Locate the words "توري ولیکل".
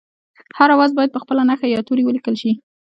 1.87-2.35